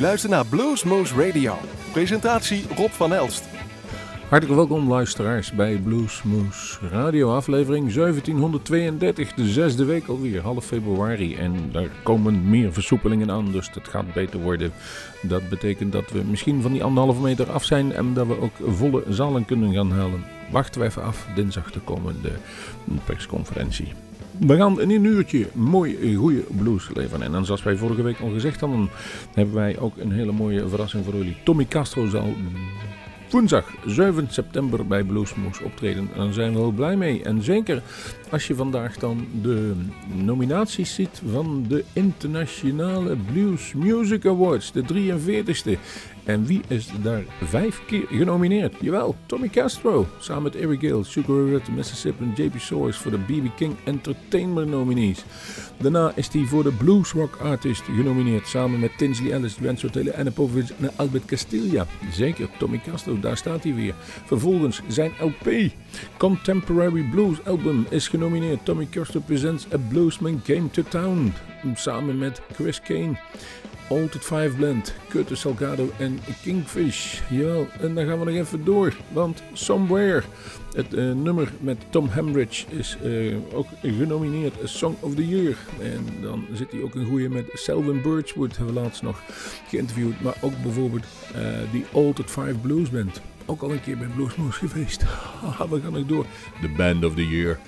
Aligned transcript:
luistert 0.00 0.32
naar 0.32 0.46
Bluesmoose 0.46 1.26
Radio. 1.26 1.54
Presentatie 1.92 2.64
Rob 2.76 2.90
van 2.90 3.14
Elst. 3.14 3.44
Hartelijk 4.28 4.58
welkom 4.58 4.88
luisteraars 4.88 5.52
bij 5.52 5.76
Bluesmoose 5.76 6.88
Radio 6.88 7.34
aflevering 7.34 7.92
1732, 7.92 9.34
de 9.34 9.48
zesde 9.48 9.84
week 9.84 10.06
alweer, 10.06 10.40
half 10.40 10.64
februari. 10.64 11.36
En 11.36 11.54
daar 11.72 11.88
komen 12.02 12.50
meer 12.50 12.72
versoepelingen 12.72 13.30
aan, 13.30 13.52
dus 13.52 13.70
het 13.74 13.88
gaat 13.88 14.12
beter 14.12 14.40
worden. 14.40 14.72
Dat 15.22 15.48
betekent 15.48 15.92
dat 15.92 16.10
we 16.10 16.22
misschien 16.22 16.62
van 16.62 16.72
die 16.72 16.84
anderhalve 16.84 17.20
meter 17.20 17.50
af 17.50 17.64
zijn 17.64 17.92
en 17.92 18.14
dat 18.14 18.26
we 18.26 18.40
ook 18.40 18.54
volle 18.66 19.04
zalen 19.08 19.44
kunnen 19.44 19.72
gaan 19.72 19.92
halen. 19.92 20.24
Wachten 20.50 20.80
we 20.80 20.86
even 20.86 21.02
af, 21.02 21.26
dinsdag 21.34 21.72
de 21.72 21.80
komende 21.80 22.30
persconferentie. 23.04 23.92
We 24.46 24.56
gaan 24.56 24.80
in 24.80 24.90
een 24.90 25.04
uurtje 25.04 25.46
mooi 25.52 26.16
goede 26.16 26.44
blues 26.56 26.88
leveren. 26.94 27.34
En 27.34 27.44
zoals 27.44 27.62
wij 27.62 27.76
vorige 27.76 28.02
week 28.02 28.20
al 28.20 28.30
gezegd 28.30 28.60
hadden, 28.60 28.90
hebben 29.34 29.54
wij 29.54 29.78
ook 29.78 29.96
een 29.96 30.12
hele 30.12 30.32
mooie 30.32 30.68
verrassing 30.68 31.04
voor 31.04 31.14
jullie. 31.14 31.36
Tommy 31.44 31.66
Castro 31.66 32.08
zal 32.08 32.34
woensdag 33.30 33.74
7 33.86 34.26
september 34.30 34.86
bij 34.86 35.04
Bluesmoes 35.04 35.60
optreden. 35.60 36.08
En 36.14 36.20
daar 36.20 36.32
zijn 36.32 36.52
we 36.52 36.58
heel 36.58 36.70
blij 36.70 36.96
mee. 36.96 37.22
En 37.22 37.42
zeker 37.42 37.82
als 38.30 38.46
je 38.46 38.54
vandaag 38.54 38.96
dan 38.96 39.26
de 39.42 39.72
nominaties 40.14 40.94
ziet 40.94 41.22
van 41.30 41.64
de 41.68 41.84
Internationale 41.92 43.16
Blues 43.32 43.72
Music 43.74 44.26
Awards, 44.26 44.72
de 44.72 44.82
43ste. 44.82 45.78
En 46.24 46.44
wie 46.44 46.60
is 46.68 46.88
daar 47.02 47.22
vijf 47.44 47.82
keer 47.86 48.06
genomineerd? 48.08 48.74
Jawel, 48.80 49.16
Tommy 49.26 49.48
Castro. 49.48 50.06
Samen 50.18 50.42
met 50.42 50.56
Eric 50.56 50.80
Gill, 50.80 51.02
Sugar 51.02 51.50
Ray 51.50 51.60
Mississippi 51.74 52.24
en 52.24 52.44
JP 52.44 52.58
Soares 52.58 52.96
voor 52.96 53.10
de 53.10 53.18
BB 53.18 53.46
King 53.56 53.76
Entertainment 53.84 54.68
nominees. 54.68 55.24
Daarna 55.76 56.12
is 56.14 56.28
hij 56.28 56.44
voor 56.44 56.62
de 56.62 56.72
Blues 56.72 57.12
Rock 57.12 57.36
Artist 57.36 57.82
genomineerd. 57.82 58.46
Samen 58.46 58.80
met 58.80 58.98
Tinsley 58.98 59.32
Ellis, 59.32 59.58
Renzo 59.58 59.88
Taylor, 59.88 60.14
Anapovic 60.14 60.68
en 60.80 60.90
Albert 60.96 61.24
Castilla. 61.24 61.86
Zeker, 62.12 62.48
Tommy 62.58 62.80
Castro, 62.84 63.20
daar 63.20 63.36
staat 63.36 63.62
hij 63.62 63.74
weer. 63.74 63.94
Vervolgens 64.24 64.80
zijn 64.88 65.12
LP, 65.20 65.70
Contemporary 66.16 67.08
Blues 67.10 67.44
Album, 67.44 67.86
is 67.90 68.08
genomineerd. 68.08 68.64
Tommy 68.64 68.86
Castro 68.90 69.20
Presents 69.20 69.66
A 69.72 69.78
Bluesman 69.88 70.42
Came 70.42 70.70
to 70.70 70.82
Town. 70.88 71.32
Samen 71.74 72.18
met 72.18 72.40
Chris 72.52 72.80
Kane. 72.80 73.18
Altered 73.90 74.24
Five 74.24 74.50
Blend, 74.56 74.94
Curtis 75.08 75.40
Salgado 75.40 75.90
en 75.98 76.18
Kingfish. 76.42 77.20
Jawel, 77.30 77.68
en 77.80 77.94
dan 77.94 78.06
gaan 78.06 78.18
we 78.18 78.24
nog 78.24 78.34
even 78.34 78.64
door, 78.64 78.94
want 79.12 79.42
Somewhere, 79.52 80.22
het 80.74 80.94
uh, 80.94 81.12
nummer 81.12 81.52
met 81.60 81.78
Tom 81.90 82.08
Hambridge, 82.08 82.64
is 82.68 82.96
uh, 83.04 83.36
ook 83.52 83.66
genomineerd 83.82 84.62
as 84.62 84.78
Song 84.78 84.96
of 85.00 85.14
the 85.14 85.28
Year. 85.28 85.56
En 85.80 86.06
dan 86.22 86.46
zit 86.52 86.70
hij 86.70 86.82
ook 86.82 86.94
een 86.94 87.06
goede 87.06 87.28
met 87.28 87.50
Selwyn 87.52 88.02
Birchwood, 88.02 88.56
hebben 88.56 88.74
we 88.74 88.80
laatst 88.80 89.02
nog 89.02 89.22
geïnterviewd. 89.68 90.20
Maar 90.20 90.36
ook 90.40 90.62
bijvoorbeeld 90.62 91.04
uh, 91.36 91.40
die 91.72 91.84
Altered 91.92 92.30
Five 92.30 92.54
Blues 92.62 92.90
Band. 92.90 93.20
Ook 93.46 93.62
al 93.62 93.72
een 93.72 93.82
keer 93.82 93.98
bij 93.98 94.06
Bluesmoose 94.06 94.68
geweest. 94.68 95.02
we 95.70 95.80
gaan 95.82 95.92
nog 95.92 96.06
door. 96.06 96.26
The 96.60 96.68
Band 96.76 97.04
of 97.04 97.14
the 97.14 97.28
Year. 97.28 97.58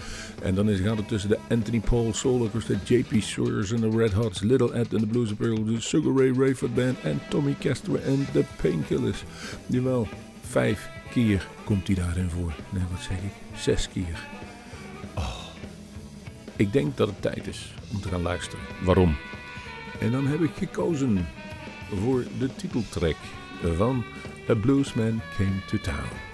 En 0.42 0.54
dan 0.54 0.70
is, 0.70 0.80
gaat 0.80 0.96
het 0.96 1.08
tussen 1.08 1.30
de 1.30 1.38
Anthony 1.48 1.80
Paul 1.80 2.14
Soul 2.14 2.50
de 2.66 2.76
JP 2.84 3.22
Sawyers 3.22 3.72
en 3.72 3.80
de 3.80 3.96
Red 3.96 4.12
Hots, 4.12 4.40
Little 4.40 4.72
Ed 4.72 4.94
en 4.94 5.00
de 5.00 5.06
Blues 5.06 5.30
Apparel, 5.30 5.64
de 5.64 5.80
Sugar 5.80 6.16
Ray 6.16 6.32
Rayford 6.38 6.74
Band 6.74 7.00
en 7.00 7.20
Tommy 7.28 7.56
Castro 7.60 7.94
en 7.94 8.26
de 8.32 8.44
Painkillers. 8.62 9.24
Jawel, 9.66 10.08
vijf 10.40 10.88
keer 11.10 11.48
komt 11.64 11.86
hij 11.86 11.96
daarin 11.96 12.30
voor. 12.30 12.52
Nee, 12.70 12.82
wat 12.90 13.00
zeg 13.00 13.16
ik? 13.16 13.32
Zes 13.56 13.88
keer. 13.88 14.28
Oh. 15.14 15.40
Ik 16.56 16.72
denk 16.72 16.96
dat 16.96 17.08
het 17.08 17.22
tijd 17.22 17.46
is 17.46 17.74
om 17.92 18.00
te 18.00 18.08
gaan 18.08 18.22
luisteren. 18.22 18.64
Waarom? 18.84 19.16
En 20.00 20.12
dan 20.12 20.26
heb 20.26 20.40
ik 20.40 20.50
gekozen 20.54 21.26
voor 21.94 22.24
de 22.38 22.48
titeltrack 22.56 23.16
van 23.76 24.04
A 24.50 24.54
Bluesman 24.54 25.20
Came 25.36 25.64
to 25.66 25.78
Town. 25.78 26.31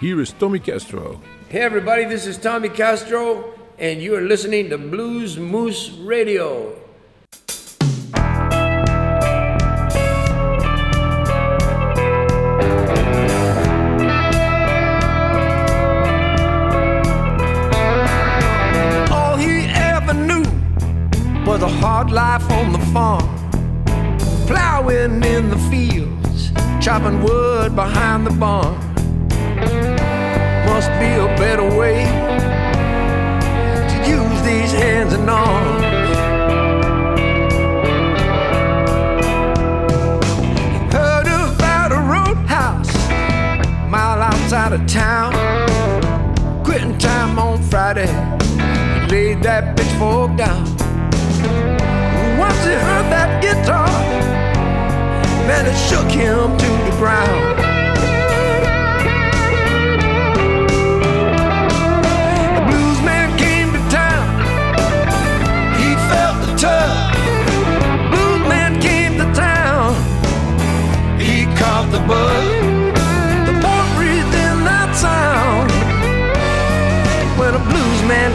Here 0.00 0.20
is 0.20 0.32
Tommy 0.32 0.60
Castro. 0.60 1.20
Hey, 1.48 1.62
everybody, 1.62 2.04
this 2.04 2.24
is 2.24 2.38
Tommy 2.38 2.68
Castro, 2.68 3.52
and 3.80 4.00
you 4.00 4.14
are 4.14 4.20
listening 4.20 4.70
to 4.70 4.78
Blues 4.78 5.36
Moose 5.38 5.90
Radio. 5.90 6.72
All 19.10 19.36
he 19.36 19.66
ever 19.66 20.14
knew 20.14 20.44
was 21.44 21.60
a 21.62 21.68
hard 21.68 22.12
life 22.12 22.48
on 22.52 22.70
the 22.70 22.86
farm, 22.92 23.26
plowing 24.46 25.24
in 25.24 25.50
the 25.50 25.58
fields, 25.68 26.52
chopping 26.80 27.20
wood 27.20 27.74
behind 27.74 28.24
the 28.24 28.30
barn 28.30 28.87
must 28.87 28.87
be 30.98 31.12
a 31.14 31.28
better 31.36 31.64
way 31.64 32.04
to 33.90 33.96
use 34.10 34.42
these 34.42 34.72
hands 34.72 35.12
and 35.12 35.30
arms. 35.30 35.84
Heard 40.92 41.28
about 41.28 41.92
a 41.92 42.00
roadhouse 42.14 42.92
a 43.60 43.88
mile 43.88 44.22
outside 44.22 44.72
of 44.72 44.84
town. 44.88 45.32
Quitting 46.64 46.98
time 46.98 47.38
on 47.38 47.62
Friday, 47.62 48.08
he 48.94 49.06
laid 49.12 49.42
that 49.44 49.76
pitchfork 49.76 50.36
down. 50.36 50.64
Once 52.38 52.60
he 52.64 52.74
heard 52.86 53.08
that 53.14 53.40
guitar, 53.40 53.88
man, 55.46 55.64
it 55.64 55.78
shook 55.88 56.10
him 56.10 56.56
to 56.58 56.66
the 56.90 56.96
ground. 56.98 57.47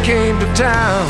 Came 0.04 0.38
to 0.38 0.46
town. 0.54 1.06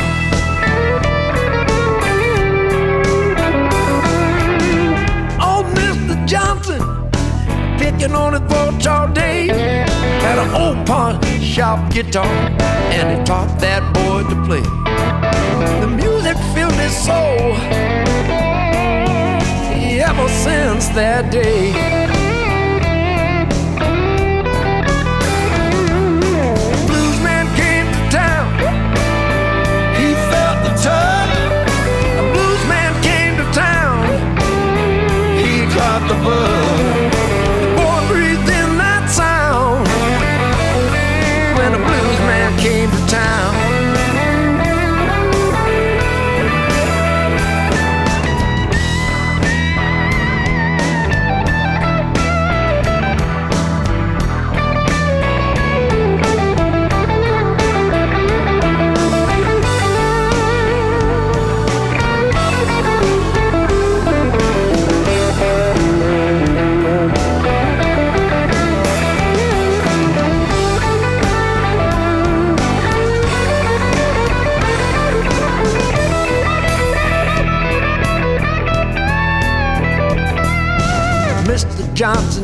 Old 5.41 5.65
Mr. 5.77 6.27
Johnson, 6.27 6.79
picking 7.79 8.13
on 8.13 8.33
his 8.33 8.41
porch 8.41 8.85
all 8.85 9.07
day, 9.07 9.47
had 9.47 10.37
an 10.37 10.49
old 10.53 10.85
pawn 10.85 11.19
shop 11.41 11.91
guitar, 11.91 12.27
and 12.93 13.17
he 13.17 13.25
taught 13.25 13.59
that 13.59 13.81
boy 13.95 14.21
to 14.29 14.35
play. 14.45 14.61
The 15.81 15.87
music 15.87 16.37
filled 16.53 16.73
his 16.73 16.95
soul 16.95 17.55
ever 19.99 20.29
since 20.29 20.89
that 20.89 21.31
day. 21.31 22.02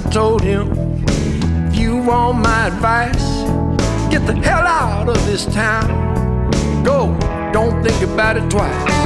Told 0.09 0.41
him, 0.41 0.71
If 1.67 1.77
you 1.77 1.97
want 1.97 2.39
my 2.39 2.67
advice, 2.67 3.43
get 4.11 4.25
the 4.25 4.33
hell 4.33 4.65
out 4.65 5.07
of 5.07 5.23
this 5.25 5.45
town. 5.45 6.51
Go, 6.83 7.15
don't 7.53 7.83
think 7.83 8.01
about 8.01 8.37
it 8.37 8.49
twice. 8.49 8.98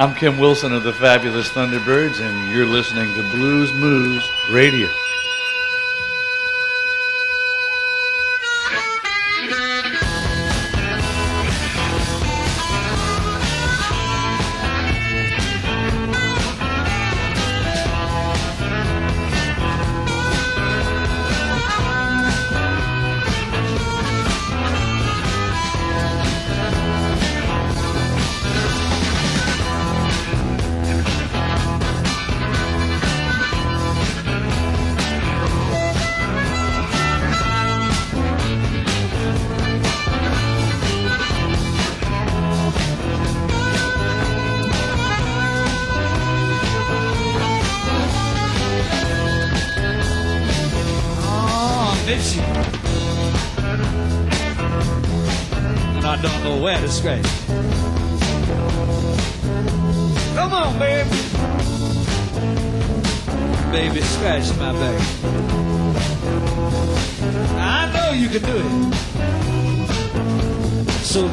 I'm 0.00 0.14
Kim 0.14 0.38
Wilson 0.38 0.72
of 0.72 0.82
the 0.82 0.94
Fabulous 0.94 1.50
Thunderbirds, 1.50 2.26
and 2.26 2.50
you're 2.50 2.64
listening 2.64 3.12
to 3.16 3.22
Blues 3.22 3.70
Moves 3.74 4.26
Radio. 4.48 4.88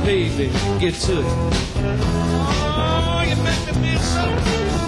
baby, 0.07 0.48
get 0.80 0.94
to 0.94 1.19
it. 1.19 1.25
Oh, 1.80 3.25
you 3.27 3.36
make 3.44 3.75
me 3.81 3.98
so 3.98 4.87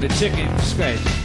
the 0.00 0.08
chicken 0.10 0.56
scratch. 0.60 1.17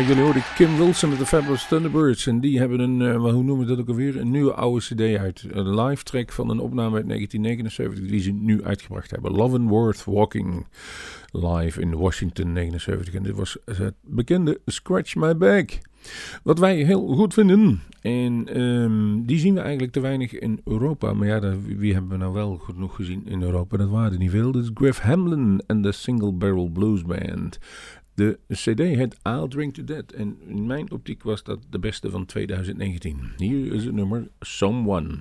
Ja, 0.00 0.06
jullie 0.06 0.22
hoorden 0.22 0.42
Kim 0.54 0.76
Wilson 0.76 1.08
met 1.08 1.18
de 1.18 1.26
Fabulous 1.26 1.68
Thunderbirds. 1.68 2.26
En 2.26 2.40
die 2.40 2.58
hebben 2.58 2.80
een, 2.80 3.00
uh, 3.00 3.16
hoe 3.16 3.42
noemen 3.42 3.58
we 3.58 3.64
dat 3.64 3.78
ook 3.78 3.88
alweer? 3.88 4.20
Een 4.20 4.30
nieuwe 4.30 4.52
oude 4.52 4.80
cd 4.80 5.18
uit. 5.18 5.46
Een 5.50 5.80
live 5.80 6.02
track 6.02 6.32
van 6.32 6.50
een 6.50 6.58
opname 6.58 6.96
uit 6.96 7.06
1979 7.06 8.10
die 8.10 8.20
ze 8.20 8.30
nu 8.30 8.64
uitgebracht 8.64 9.10
hebben. 9.10 9.32
Love 9.32 9.56
and 9.56 9.68
Worth 9.68 10.04
Walking 10.04 10.66
live 11.32 11.80
in 11.80 11.96
Washington 11.96 12.52
79. 12.52 13.14
En 13.14 13.22
dit 13.22 13.34
was 13.34 13.56
het 13.64 13.94
bekende 14.00 14.60
Scratch 14.66 15.14
My 15.14 15.36
Back. 15.36 15.78
Wat 16.42 16.58
wij 16.58 16.76
heel 16.76 17.06
goed 17.06 17.34
vinden. 17.34 17.80
En 18.00 18.60
um, 18.60 19.26
die 19.26 19.38
zien 19.38 19.54
we 19.54 19.60
eigenlijk 19.60 19.92
te 19.92 20.00
weinig 20.00 20.38
in 20.38 20.60
Europa. 20.64 21.12
Maar 21.12 21.26
ja, 21.26 21.56
wie 21.76 21.92
hebben 21.92 22.10
we 22.10 22.16
nou 22.16 22.32
wel 22.32 22.56
genoeg 22.56 22.94
gezien 22.94 23.26
in 23.26 23.42
Europa? 23.42 23.76
Dat 23.76 23.88
waren 23.88 24.12
er 24.12 24.18
niet 24.18 24.30
veel. 24.30 24.52
Dat 24.52 24.62
is 24.62 24.70
Griff 24.74 24.98
Hamlin 24.98 25.62
en 25.66 25.82
de 25.82 25.92
Single 25.92 26.32
Barrel 26.32 26.68
Blues 26.68 27.02
Band. 27.02 27.58
De 28.14 28.38
CD 28.48 28.78
heet 28.78 29.16
I'll 29.22 29.48
Drink 29.48 29.74
to 29.74 29.84
Dead. 29.84 30.12
En 30.12 30.38
in 30.46 30.66
mijn 30.66 30.90
optiek 30.90 31.22
was 31.22 31.42
dat 31.42 31.58
de 31.70 31.78
beste 31.78 32.10
van 32.10 32.26
2019. 32.26 33.32
Hier 33.36 33.72
is 33.72 33.84
het 33.84 33.94
nummer 33.94 34.28
Someone. 34.40 35.18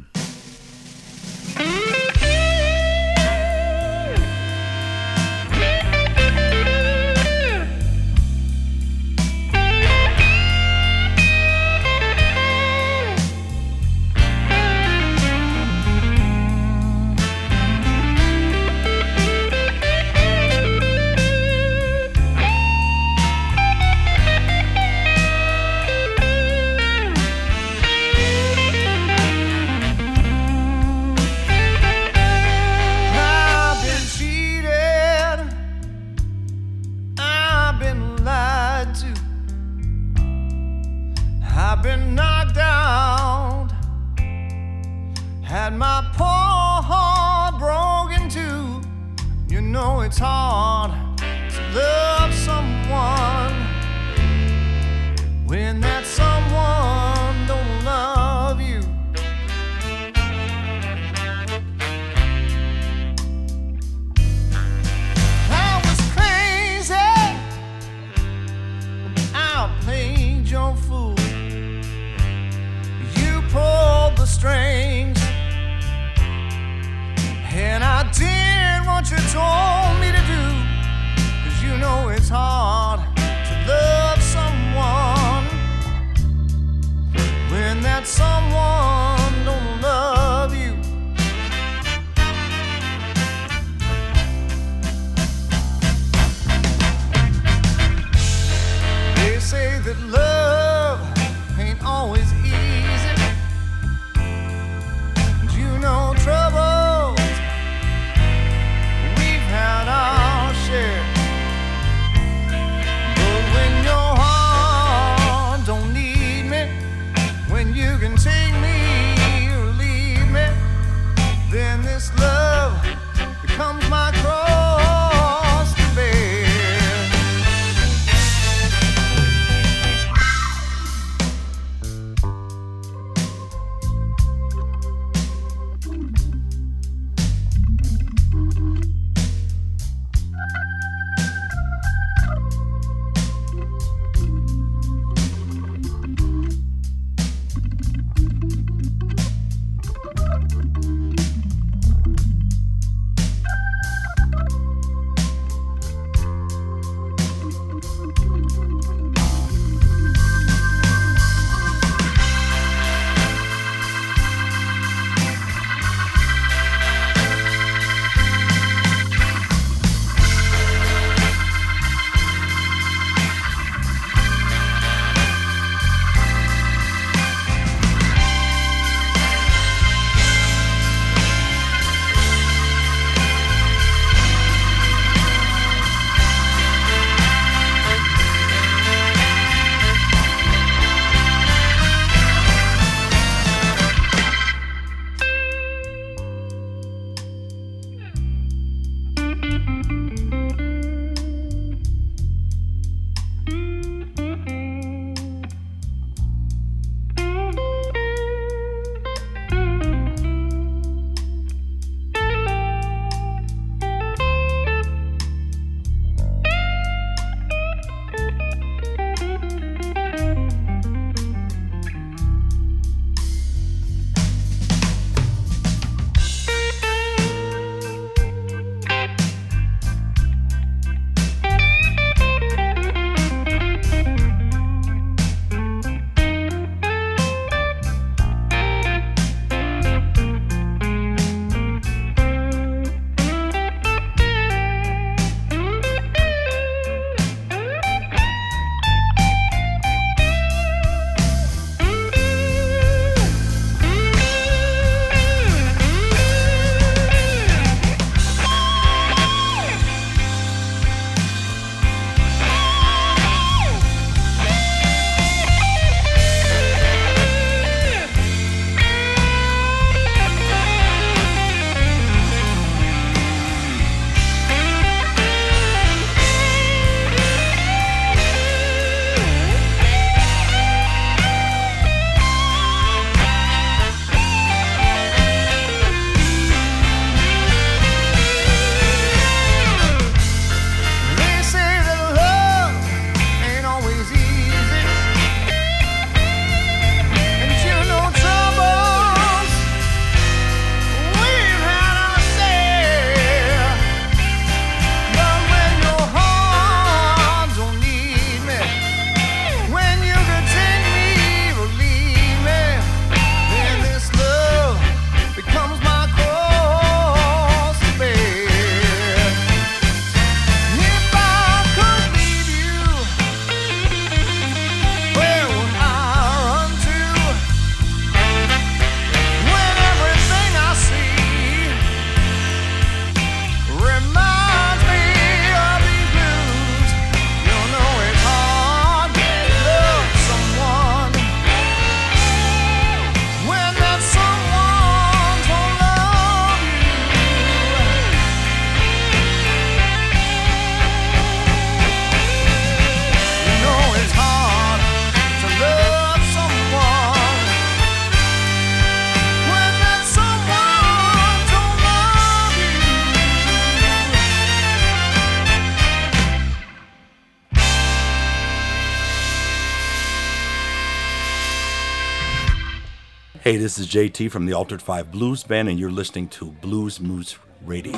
This 373.80 373.88
is 373.88 373.94
JT 373.94 374.30
from 374.30 374.46
the 374.46 374.52
Altered 374.52 374.82
Five 374.82 375.10
Blues 375.10 375.42
Band, 375.42 375.70
and 375.70 375.80
you're 375.80 375.89
listening 375.89 376.28
to 376.32 376.52
Blues 376.52 377.00
Moose 377.00 377.38
Radio. 377.63 377.98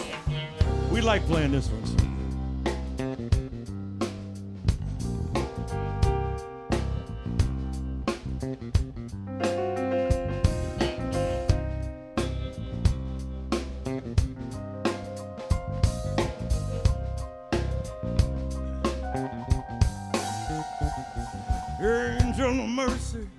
We 0.92 1.02
like 1.02 1.26
playing 1.26 1.54
this 1.54 1.70
one. 1.70 1.82
Angel 21.82 22.50
of 22.50 22.70
mercy 22.70 23.31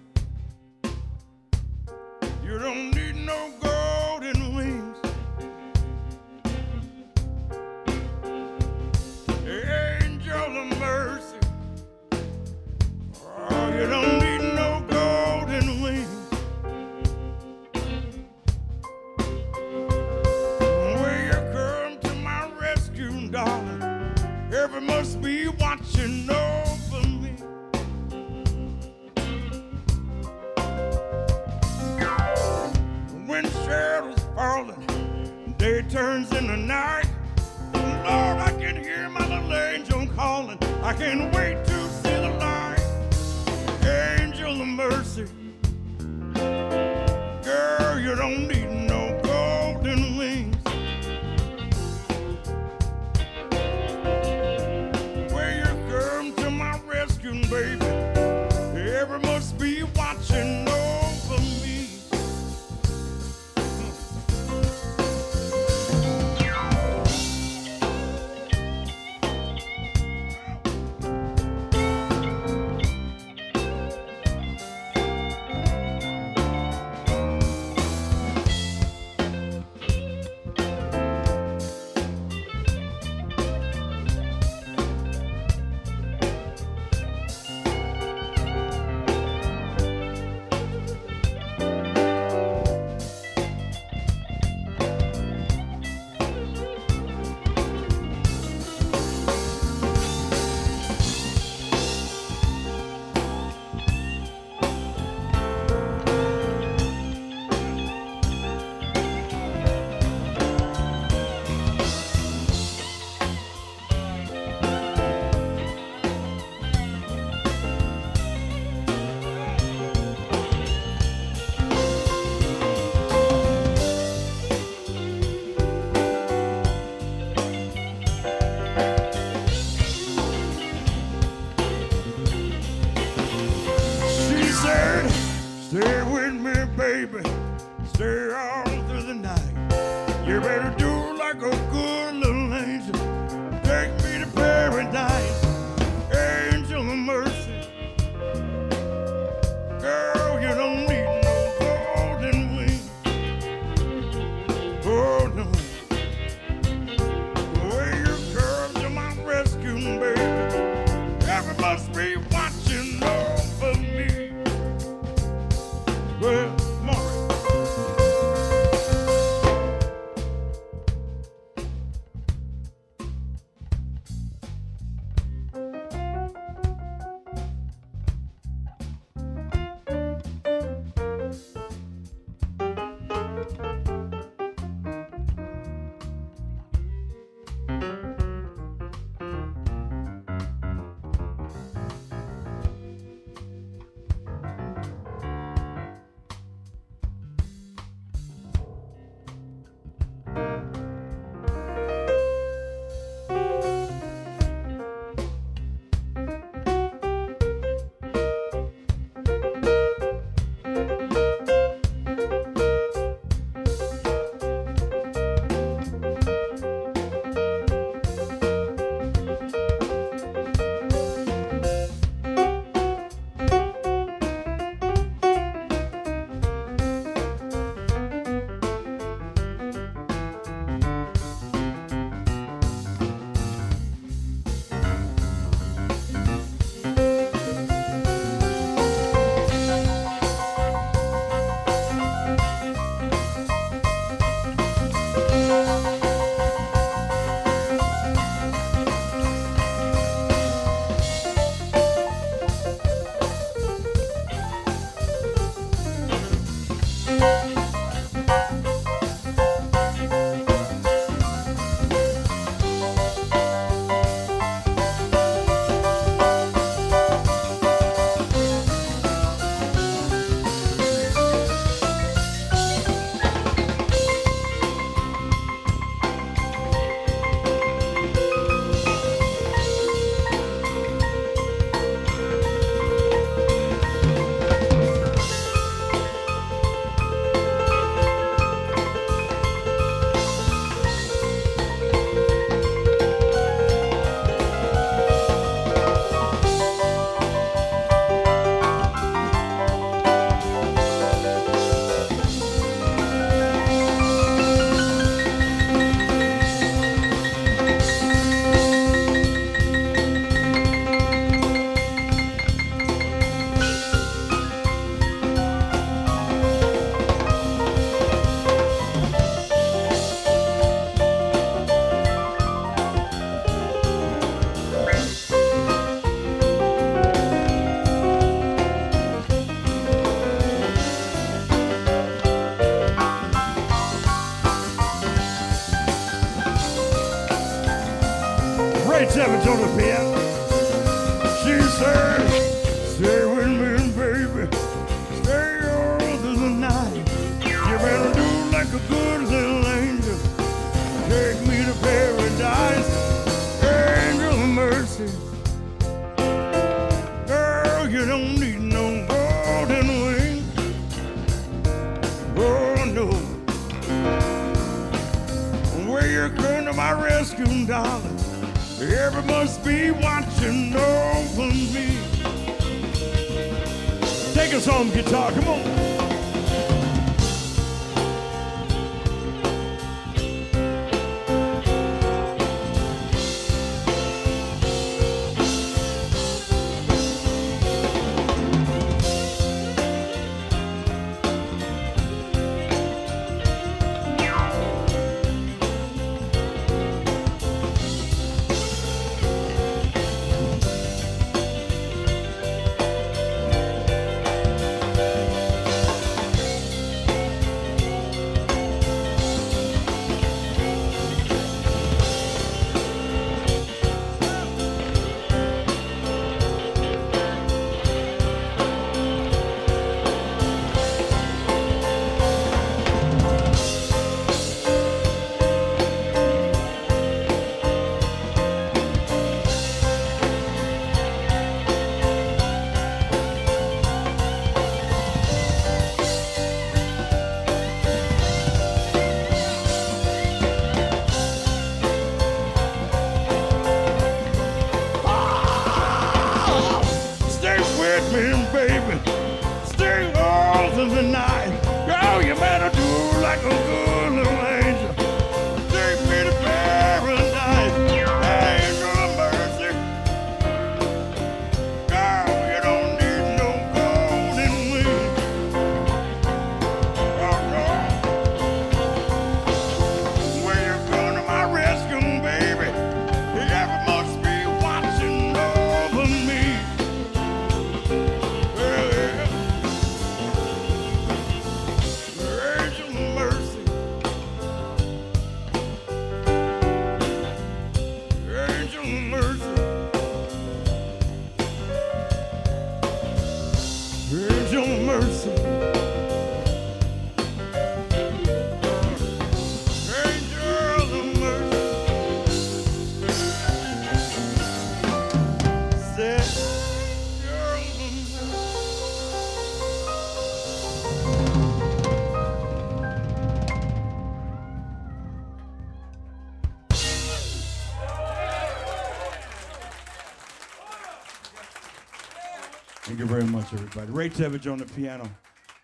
everybody. 523.52 523.90
Ray 523.90 524.08
Tevage 524.08 524.50
on 524.50 524.58
the 524.58 524.64
piano, 524.64 525.04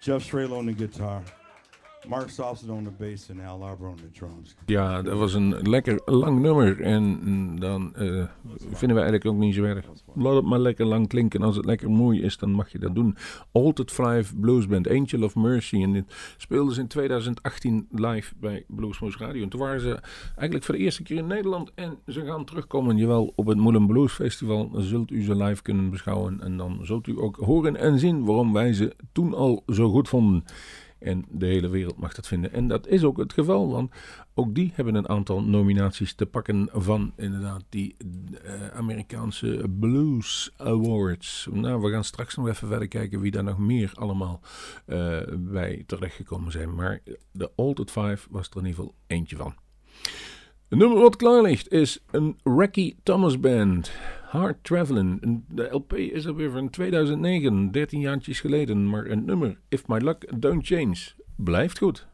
Jeff 0.00 0.22
Strelo 0.22 0.58
on 0.58 0.66
the 0.66 0.72
guitar, 0.72 1.22
Mark 2.06 2.30
Sausage 2.30 2.70
on 2.70 2.84
the 2.84 2.90
bass, 2.90 3.30
and 3.30 3.40
Al 3.40 3.62
Arbor 3.62 3.88
on 3.88 3.96
the 3.96 4.18
drums. 4.18 4.54
Ja, 4.66 5.02
dat 5.02 5.18
was 5.18 5.34
een 5.34 5.68
lekker 5.68 6.00
lang 6.04 6.40
nummer. 6.40 6.80
En 6.80 7.02
mm, 7.02 7.60
dan 7.60 7.94
eh, 7.96 8.24
vinden 8.58 8.96
we 8.96 9.02
eigenlijk 9.02 9.26
ook 9.26 9.36
niet 9.36 9.54
zo 9.54 9.62
erg. 9.62 9.86
Laat 10.14 10.34
het 10.34 10.44
maar 10.44 10.58
lekker 10.58 10.86
lang 10.86 11.08
klinken. 11.08 11.42
Als 11.42 11.56
het 11.56 11.64
lekker 11.64 11.90
mooi 11.90 12.22
is, 12.22 12.36
dan 12.36 12.50
mag 12.50 12.72
je 12.72 12.78
dat 12.78 12.94
doen. 12.94 13.16
Altered 13.52 13.90
Five 13.90 14.36
Blues 14.36 14.66
Band, 14.66 14.88
Angel 14.88 15.22
of 15.22 15.34
Mercy. 15.34 15.82
En 15.82 15.92
dit 15.92 16.04
speelden 16.36 16.74
ze 16.74 16.80
in 16.80 16.88
2018 16.88 17.86
live 17.90 18.34
bij 18.40 18.64
Bluesmoose 18.66 19.18
Radio. 19.18 19.42
En 19.42 19.48
toen 19.48 19.60
waren 19.60 19.80
ze 19.80 19.98
eigenlijk 20.34 20.64
voor 20.64 20.74
de 20.74 20.80
eerste 20.80 21.02
keer 21.02 21.16
in 21.16 21.26
Nederland. 21.26 21.72
En 21.74 21.98
ze 22.06 22.24
gaan 22.24 22.44
terugkomen, 22.44 22.96
jawel, 22.96 23.32
op 23.36 23.46
het 23.46 23.58
Moulin 23.58 23.86
Blues 23.86 24.12
Festival. 24.12 24.70
Zult 24.74 25.10
u 25.10 25.22
ze 25.22 25.36
live 25.36 25.62
kunnen 25.62 25.90
beschouwen. 25.90 26.40
En 26.40 26.56
dan 26.56 26.78
zult 26.82 27.06
u 27.06 27.20
ook 27.20 27.36
horen 27.36 27.76
en 27.76 27.98
zien 27.98 28.24
waarom 28.24 28.52
wij 28.52 28.72
ze 28.72 28.96
toen 29.12 29.34
al 29.34 29.62
zo 29.66 29.90
goed 29.90 30.08
vonden. 30.08 30.44
En 30.98 31.24
de 31.28 31.46
hele 31.46 31.68
wereld 31.68 31.98
mag 31.98 32.14
dat 32.14 32.26
vinden. 32.26 32.52
En 32.52 32.68
dat 32.68 32.86
is 32.86 33.04
ook 33.04 33.16
het 33.16 33.32
geval, 33.32 33.70
want 33.70 33.90
ook 34.34 34.54
die 34.54 34.72
hebben 34.74 34.94
een 34.94 35.08
aantal 35.08 35.42
nominaties 35.42 36.14
te 36.14 36.26
pakken 36.26 36.68
van 36.72 37.12
inderdaad 37.16 37.64
die 37.68 37.96
eh, 38.42 38.68
Amerikaanse 38.68 39.64
Blues 39.78 40.52
Awards. 40.56 41.48
Nou, 41.50 41.82
we 41.82 41.90
gaan 41.90 42.04
straks 42.04 42.36
nog 42.36 42.48
even 42.48 42.68
verder 42.68 42.88
kijken 42.88 43.20
wie 43.20 43.30
daar 43.30 43.44
nog 43.44 43.58
meer 43.58 43.92
allemaal 43.94 44.40
eh, 44.86 45.18
bij 45.36 45.82
terechtgekomen 45.86 46.52
zijn. 46.52 46.74
Maar 46.74 47.00
de 47.32 47.50
Altered 47.56 47.90
Five 47.90 48.26
was 48.30 48.48
er 48.48 48.56
in 48.56 48.66
ieder 48.66 48.74
geval 48.74 48.94
eentje 49.06 49.36
van. 49.36 49.54
Het 50.68 50.78
nummer 50.78 50.98
wat 50.98 51.16
klaar 51.16 51.42
ligt 51.42 51.72
is 51.72 52.04
een 52.10 52.38
Racky 52.42 52.96
Thomas 53.02 53.40
Band. 53.40 53.90
Hard 54.28 54.56
Travelin'. 54.62 55.44
De 55.48 55.68
LP 55.70 55.92
is 55.92 56.26
alweer 56.26 56.50
van 56.50 56.70
2009, 56.70 57.70
13 57.70 58.00
jaartjes 58.00 58.40
geleden. 58.40 58.88
Maar 58.88 59.06
een 59.06 59.24
nummer, 59.24 59.58
If 59.68 59.86
My 59.86 59.98
Luck 59.98 60.40
Don't 60.40 60.66
Change, 60.66 60.96
blijft 61.36 61.78
goed. 61.78 62.06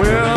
Well, 0.00 0.29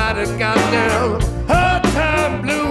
about 0.00 0.16
got 0.38 0.38
goddamn 0.38 1.20
hard 1.46 1.84
time 1.84 2.40
blue. 2.40 2.69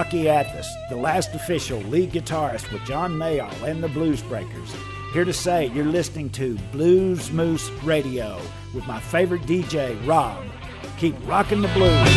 Rocky 0.00 0.24
Athus, 0.24 0.66
the 0.88 0.96
last 0.96 1.34
official 1.34 1.78
lead 1.80 2.10
guitarist 2.12 2.72
with 2.72 2.82
John 2.86 3.12
Mayall 3.12 3.52
and 3.64 3.84
the 3.84 3.88
Blues 3.88 4.22
Breakers, 4.22 4.74
here 5.12 5.26
to 5.26 5.32
say 5.34 5.66
you're 5.74 5.84
listening 5.84 6.30
to 6.30 6.56
Blues 6.72 7.30
Moose 7.30 7.68
Radio 7.84 8.40
with 8.72 8.86
my 8.86 8.98
favorite 8.98 9.42
DJ, 9.42 9.94
Rob. 10.06 10.42
Keep 10.96 11.16
rocking 11.28 11.60
the 11.60 11.68
blues. 11.68 12.08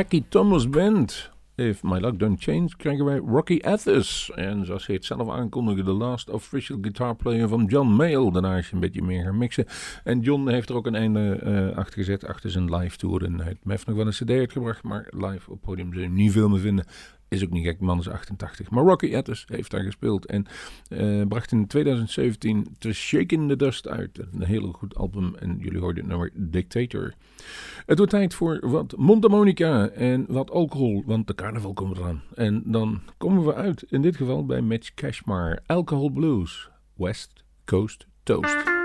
Rocky 0.00 0.24
Thomas 0.28 0.68
Band. 0.68 1.30
If 1.56 1.82
My 1.82 1.98
Luck 1.98 2.18
Don't 2.18 2.42
Change 2.42 2.68
krijgen 2.76 3.04
wij 3.04 3.16
Rocky 3.16 3.58
Athos. 3.62 4.30
En 4.34 4.66
zoals 4.66 4.86
hij 4.86 4.94
het 4.94 5.04
zelf 5.04 5.30
aankondigde, 5.30 5.82
de 5.82 5.90
last 5.90 6.30
official 6.30 6.78
guitar 6.80 7.16
player 7.16 7.48
van 7.48 7.64
John 7.64 7.88
Mayall. 7.88 8.30
Daarna 8.30 8.56
is 8.56 8.68
je 8.68 8.74
een 8.74 8.80
beetje 8.80 9.02
meer 9.02 9.24
gaan 9.24 9.38
mixen. 9.38 9.66
En 10.04 10.20
John 10.20 10.48
heeft 10.48 10.68
er 10.68 10.74
ook 10.74 10.86
een 10.86 10.94
einde 10.94 11.40
uh, 11.44 11.76
achter 11.76 11.94
gezet, 11.94 12.26
achter 12.26 12.50
zijn 12.50 12.74
live 12.74 12.96
tour. 12.96 13.24
En 13.24 13.40
hij 13.40 13.56
heeft 13.64 13.86
nog 13.86 13.96
wel 13.96 14.06
een 14.06 14.12
cd 14.12 14.30
uitgebracht, 14.30 14.82
maar 14.82 15.06
live 15.10 15.50
op 15.50 15.60
podium 15.60 15.92
zul 15.92 16.02
je 16.02 16.08
niet 16.08 16.32
veel 16.32 16.48
meer 16.48 16.60
vinden. 16.60 16.84
Is 17.30 17.44
ook 17.44 17.50
niet 17.50 17.64
gek, 17.64 17.80
man 17.80 17.98
is 17.98 18.08
88. 18.08 18.70
Maar 18.70 18.84
Rocky 18.84 19.16
Athos 19.16 19.44
heeft 19.48 19.70
daar 19.70 19.82
gespeeld 19.82 20.26
en 20.26 20.46
uh, 20.88 21.26
bracht 21.26 21.52
in 21.52 21.66
2017 21.66 22.66
The 22.78 22.92
Shaking 22.92 23.48
the 23.48 23.56
Dust 23.56 23.88
uit. 23.88 24.18
Een 24.32 24.42
heel 24.42 24.72
goed 24.72 24.96
album 24.96 25.34
en 25.34 25.58
jullie 25.58 25.80
hoorden 25.80 26.02
het 26.02 26.12
nummer 26.12 26.30
Dictator. 26.34 27.14
Het 27.86 27.98
wordt 27.98 28.12
tijd 28.12 28.34
voor 28.34 28.70
wat 28.70 28.96
mondharmonica 28.96 29.88
en 29.88 30.24
wat 30.28 30.50
alcohol, 30.50 31.02
want 31.06 31.26
de 31.26 31.34
carnaval 31.34 31.72
komt 31.72 31.96
eraan. 31.96 32.22
En 32.34 32.62
dan 32.66 33.00
komen 33.16 33.44
we 33.44 33.54
uit, 33.54 33.82
in 33.82 34.02
dit 34.02 34.16
geval 34.16 34.46
bij 34.46 34.62
Mitch 34.62 34.94
Cashmar, 34.94 35.58
Alcohol 35.66 36.10
Blues, 36.10 36.70
West 36.94 37.44
Coast 37.64 38.06
Toast. 38.22 38.79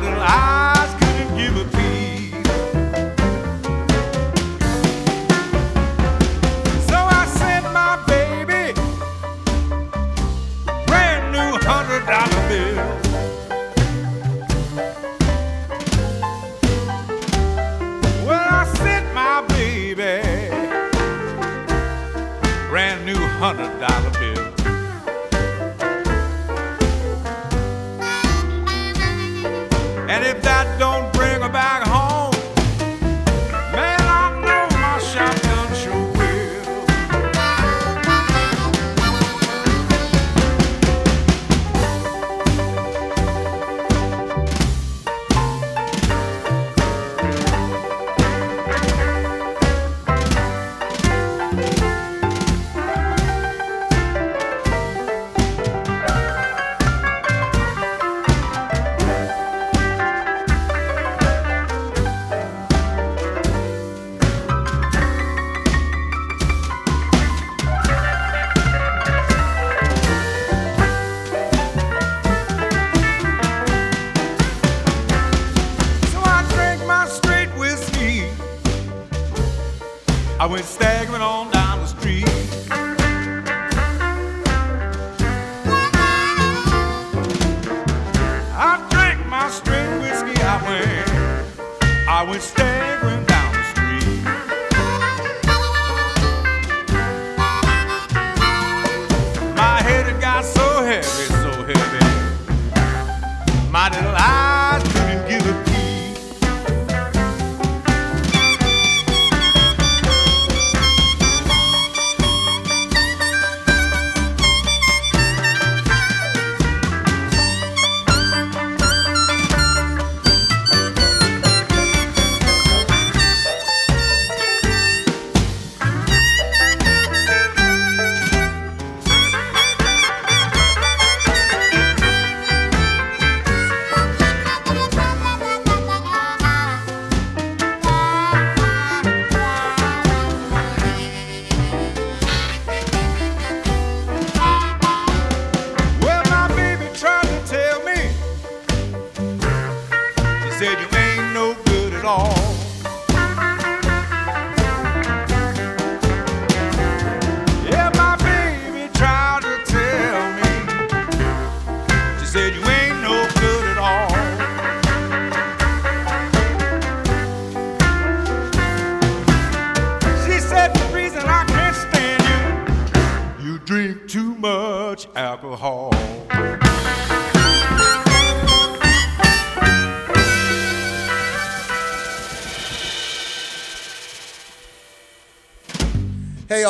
bottle. 0.00 0.22
I 0.22 0.55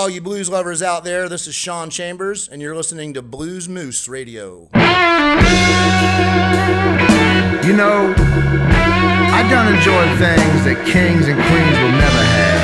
all 0.07 0.11
you 0.11 0.21
blues 0.21 0.49
lovers 0.49 0.83
out 0.83 1.03
there, 1.03 1.29
this 1.29 1.49
is 1.49 1.55
Sean 1.57 1.91
Chambers, 1.91 2.47
and 2.47 2.63
you're 2.63 2.77
listening 2.77 3.13
to 3.15 3.23
Blues 3.23 3.69
Moose 3.69 4.07
Radio. 4.09 4.69
You 7.67 7.73
know, 7.75 8.15
I 9.35 9.45
done 9.51 9.75
enjoy 9.75 10.07
things 10.15 10.63
that 10.63 10.79
kings 10.87 11.27
and 11.27 11.35
queens 11.35 11.79
will 11.83 11.91
never 11.99 12.23
have. 12.39 12.63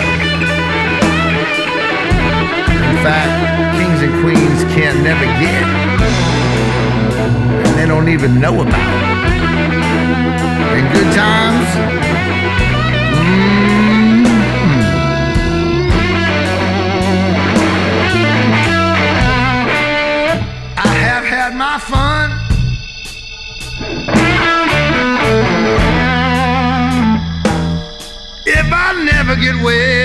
In 2.94 3.02
fact, 3.02 3.34
kings 3.76 4.02
and 4.02 4.22
queens 4.22 4.62
can't 4.72 5.02
never 5.02 5.26
get. 5.42 5.66
And 7.66 7.76
they 7.76 7.86
don't 7.88 8.08
even 8.08 8.40
know 8.40 8.62
about. 8.62 8.78
it. 10.70 10.78
In 10.78 10.92
good 10.92 11.12
times, 11.12 12.01
get 29.42 29.56
away. 29.60 30.01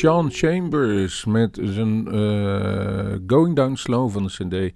Sean 0.00 0.30
Chambers 0.30 1.24
met 1.24 1.58
zijn 1.62 2.08
eh, 2.08 3.12
Going 3.26 3.56
Down 3.56 3.74
Slow 3.74 4.10
van 4.10 4.22
de 4.22 4.30
CD. 4.30 4.74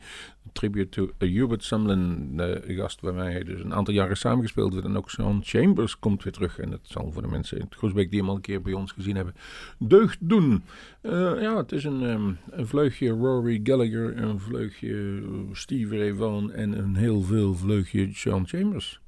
Tribute 0.52 0.88
to 0.88 1.26
Hubert 1.26 1.64
Sumlin, 1.64 2.36
de 2.36 2.62
gast 2.66 3.00
waarmee 3.00 3.30
hij 3.30 3.44
dus 3.44 3.60
een 3.60 3.74
aantal 3.74 3.94
jaren 3.94 4.16
samengespeeld 4.16 4.72
heeft. 4.72 4.84
En 4.84 4.96
ook 4.96 5.10
Sean 5.10 5.40
Chambers 5.44 5.98
komt 5.98 6.22
weer 6.22 6.32
terug. 6.32 6.58
En 6.58 6.70
dat 6.70 6.80
zal 6.82 7.12
voor 7.12 7.22
de 7.22 7.28
mensen 7.28 7.58
in 7.58 7.64
het 7.64 7.74
Groesbeek 7.74 8.10
die 8.10 8.20
hem 8.20 8.28
al 8.28 8.34
een 8.34 8.40
keer 8.40 8.62
bij 8.62 8.72
ons 8.72 8.92
gezien 8.92 9.16
hebben, 9.16 9.34
deugd 9.78 10.18
doen. 10.20 10.62
Eh, 11.00 11.12
ja, 11.40 11.56
het 11.56 11.72
is 11.72 11.84
een, 11.84 12.02
ehm, 12.02 12.32
een 12.50 12.66
vleugje 12.66 13.08
Rory 13.08 13.60
Gallagher, 13.62 14.22
een 14.22 14.40
vleugje 14.40 15.22
Steve 15.52 15.98
Ray 15.98 16.14
Vaughan 16.14 16.52
en 16.52 16.78
een 16.78 16.96
heel 16.96 17.22
veel 17.22 17.54
vleugje 17.54 18.08
Sean 18.12 18.46
Chambers. 18.46 19.00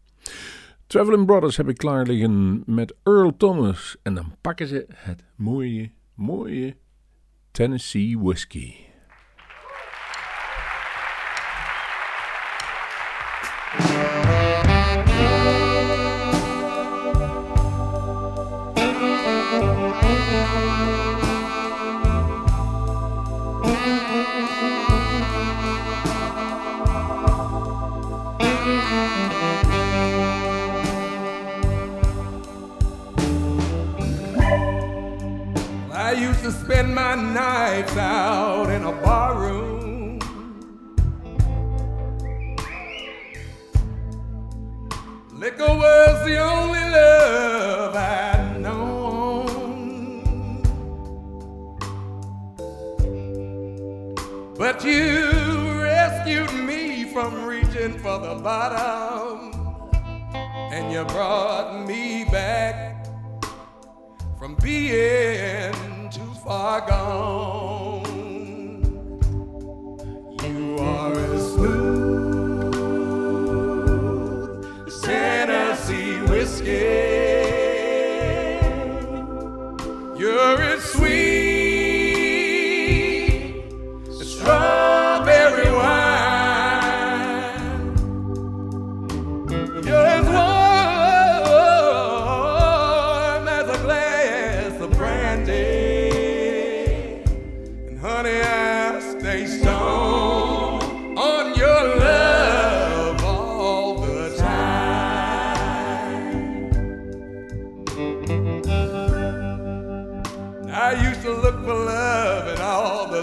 Traveling 0.87 1.27
Brothers 1.27 1.57
heb 1.57 1.69
ik 1.69 1.77
klaar 1.77 2.07
liggen 2.07 2.62
met 2.67 2.95
Earl 3.03 3.37
Thomas. 3.37 3.97
En 4.03 4.14
dan 4.14 4.35
pakken 4.41 4.67
ze 4.67 4.87
het 4.89 5.25
mooie, 5.35 5.91
mooie 6.17 6.75
Tennessee 7.53 8.17
Whiskey. 8.17 8.86
Nights 37.77 37.97
out 37.99 38.70
in 38.70 38.85
a 38.85 38.93
barroom. 39.03 40.18
Liquor 45.35 45.74
was 45.85 46.24
the 46.24 46.39
only 46.39 46.81
love 46.81 47.95
I'd 47.95 48.61
known. 48.62 49.47
But 54.57 54.83
you 54.83 55.83
rescued 55.83 56.55
me 56.55 57.05
from 57.12 57.45
reaching 57.45 57.99
for 57.99 58.18
the 58.18 58.37
bottom, 58.43 59.53
and 60.72 60.91
you 60.91 61.05
brought 61.05 61.87
me 61.87 62.24
back 62.24 63.07
from 64.39 64.55
being 64.62 65.74
too 66.11 66.33
far 66.43 66.81
gone. 66.89 67.55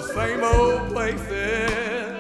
Same 0.04 0.44
old 0.44 0.90
places. 0.90 2.12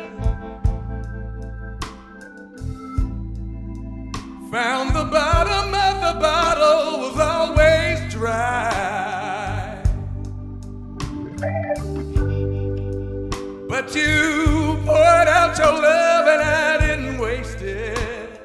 Found 4.52 4.96
the 4.96 5.06
bottom 5.06 5.74
of 5.74 5.96
the 6.06 6.20
bottle 6.20 7.00
was 7.02 7.20
always 7.20 8.14
dry. 8.14 9.82
But 13.68 13.96
you 13.96 14.80
poured 14.86 15.28
out 15.28 15.58
your 15.58 15.74
love 15.74 16.28
and 16.28 16.42
I 16.42 16.86
didn't 16.86 17.18
waste 17.18 17.62
it. 17.62 18.40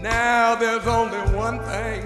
Now 0.00 0.54
there's 0.54 0.86
only 0.86 1.18
one 1.36 1.60
thing, 1.60 2.04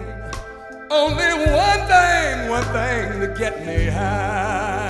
only 0.91 1.33
one 1.55 1.83
thing, 1.87 2.49
one 2.51 2.65
thing 2.65 3.21
to 3.21 3.35
get 3.39 3.65
me 3.65 3.87
high. 3.87 4.84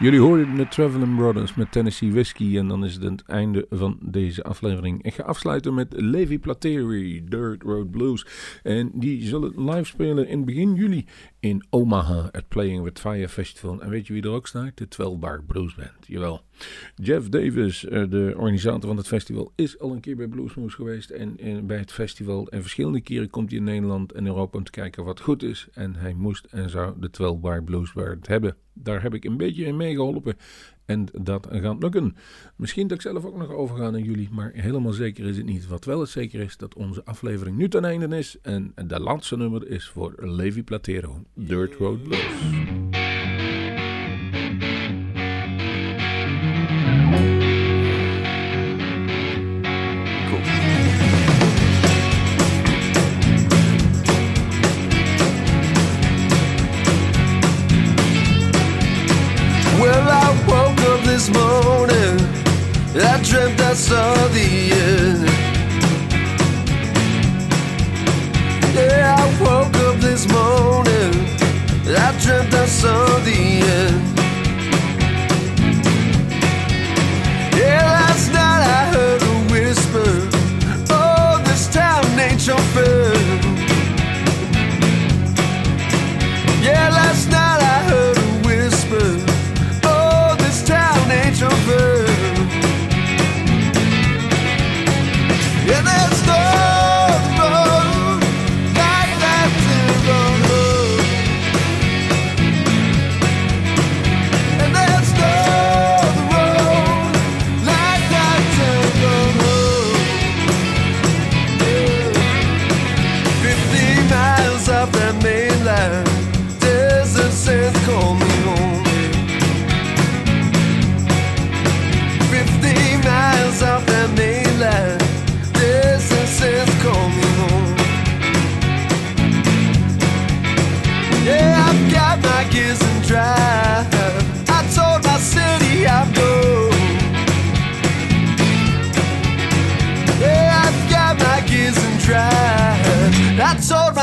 Jullie 0.00 0.20
hoorden 0.20 0.56
de 0.56 0.68
Traveling 0.68 1.16
Brothers 1.16 1.54
met 1.54 1.72
Tennessee 1.72 2.12
Whiskey. 2.12 2.58
En 2.58 2.68
dan 2.68 2.84
is 2.84 2.94
het 2.94 3.02
het 3.02 3.22
einde 3.26 3.66
van 3.70 3.98
deze 4.02 4.42
aflevering. 4.42 5.02
Ik 5.02 5.14
ga 5.14 5.22
afsluiten 5.22 5.74
met 5.74 5.94
Levi 5.96 6.38
Plateri, 6.38 7.24
Dirt 7.24 7.62
Road 7.62 7.90
Blues. 7.90 8.26
En 8.62 8.90
die 8.94 9.22
zullen 9.26 9.64
live 9.70 9.84
spelen 9.84 10.28
in 10.28 10.44
begin 10.44 10.74
juli 10.74 11.06
in 11.40 11.64
Omaha, 11.70 12.28
het 12.32 12.48
Playing 12.48 12.82
with 12.82 12.98
Fire 12.98 13.28
Festival. 13.28 13.80
En 13.80 13.90
weet 13.90 14.06
je 14.06 14.12
wie 14.12 14.22
er 14.22 14.30
ook 14.30 14.46
staat? 14.46 14.76
De 14.76 14.88
12 14.88 15.18
Bar 15.18 15.42
Blues 15.44 15.74
Band. 15.74 16.06
Jawel. 16.06 16.42
Jeff 16.94 17.28
Davis, 17.28 17.84
eh, 17.84 18.10
de 18.10 18.32
organisator 18.36 18.88
van 18.88 18.96
het 18.96 19.06
festival, 19.06 19.52
is 19.54 19.78
al 19.78 19.92
een 19.92 20.00
keer 20.00 20.16
bij 20.16 20.26
Bluesmoose 20.28 20.76
geweest. 20.76 21.10
En, 21.10 21.38
en, 21.38 21.66
bij 21.66 21.78
het 21.78 21.92
festival. 21.92 22.48
En 22.48 22.60
verschillende 22.60 23.00
keren 23.00 23.30
komt 23.30 23.50
hij 23.50 23.58
in 23.58 23.64
Nederland 23.64 24.12
en 24.12 24.26
Europa 24.26 24.58
om 24.58 24.64
te 24.64 24.70
kijken 24.70 25.04
wat 25.04 25.20
goed 25.20 25.42
is. 25.42 25.68
En 25.72 25.94
hij 25.94 26.14
moest 26.14 26.44
en 26.44 26.70
zou 26.70 27.00
de 27.00 27.10
12 27.10 27.40
Bar 27.40 27.64
Blues 27.64 27.92
Band 27.92 28.26
hebben. 28.26 28.56
Daar 28.72 29.02
heb 29.02 29.14
ik 29.14 29.24
een 29.24 29.36
beetje 29.36 29.64
in 29.64 29.76
meegeholpen. 29.76 30.36
En 30.90 31.06
dat 31.12 31.46
gaat 31.50 31.82
lukken. 31.82 32.16
Misschien 32.56 32.86
dat 32.86 32.96
ik 32.96 33.02
zelf 33.02 33.24
ook 33.24 33.36
nog 33.36 33.50
overga 33.50 33.90
naar 33.90 34.00
jullie, 34.00 34.28
maar 34.32 34.50
helemaal 34.54 34.92
zeker 34.92 35.26
is 35.26 35.36
het 35.36 35.46
niet. 35.46 35.66
Wat 35.66 35.84
wel 35.84 36.00
het 36.00 36.08
zeker 36.08 36.40
is, 36.40 36.56
dat 36.56 36.74
onze 36.74 37.04
aflevering 37.04 37.56
nu 37.56 37.68
ten 37.68 37.84
einde 37.84 38.16
is. 38.16 38.36
En 38.42 38.72
de 38.86 39.00
laatste 39.00 39.36
nummer 39.36 39.68
is 39.68 39.88
voor 39.88 40.14
Levi 40.16 40.64
Platero, 40.64 41.22
Dirt 41.34 41.74
Road 41.74 42.02
Blues. 42.02 42.99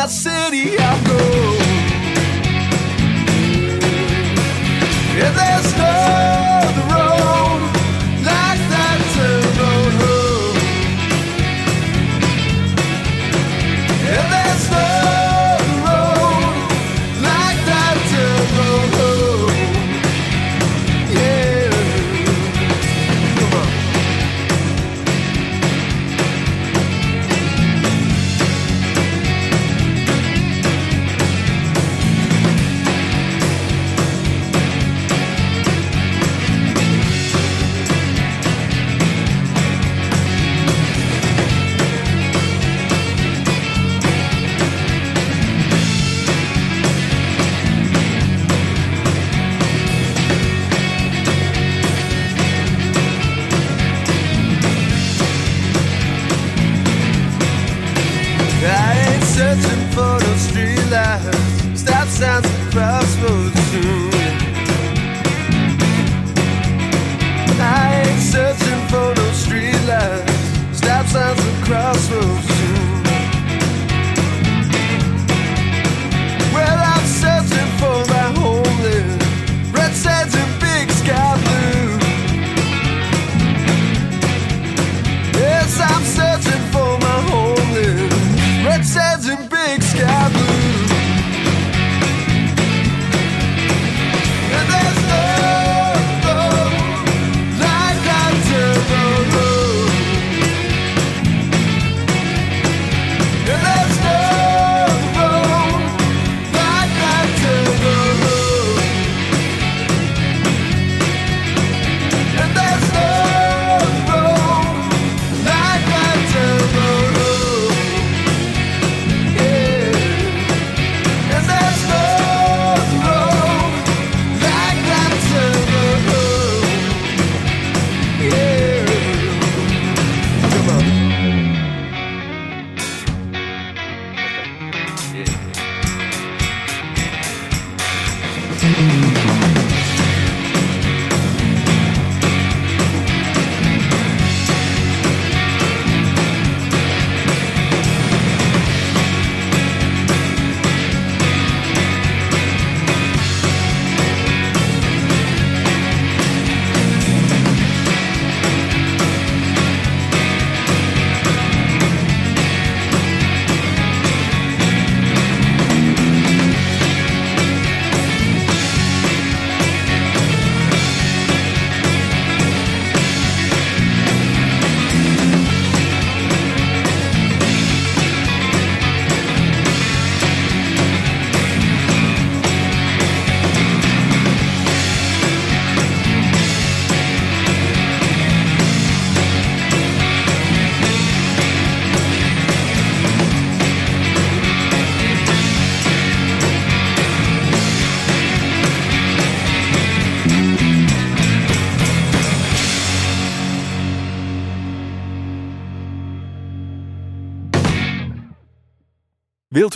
seria 0.07 0.95
dor. 1.03 1.46